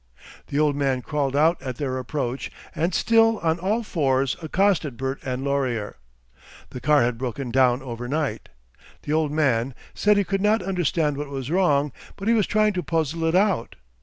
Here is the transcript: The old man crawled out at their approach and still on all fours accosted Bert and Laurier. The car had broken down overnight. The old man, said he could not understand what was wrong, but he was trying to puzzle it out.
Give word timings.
The 0.47 0.57
old 0.59 0.75
man 0.75 1.03
crawled 1.03 1.35
out 1.35 1.61
at 1.61 1.75
their 1.75 1.99
approach 1.99 2.49
and 2.73 2.91
still 2.91 3.37
on 3.43 3.59
all 3.59 3.83
fours 3.83 4.35
accosted 4.41 4.97
Bert 4.97 5.19
and 5.23 5.43
Laurier. 5.43 5.97
The 6.71 6.81
car 6.81 7.03
had 7.03 7.19
broken 7.19 7.51
down 7.51 7.83
overnight. 7.83 8.49
The 9.03 9.13
old 9.13 9.31
man, 9.31 9.75
said 9.93 10.17
he 10.17 10.23
could 10.23 10.41
not 10.41 10.63
understand 10.63 11.17
what 11.17 11.29
was 11.29 11.51
wrong, 11.51 11.91
but 12.15 12.27
he 12.27 12.33
was 12.33 12.47
trying 12.47 12.73
to 12.73 12.81
puzzle 12.81 13.25
it 13.25 13.35
out. 13.35 13.75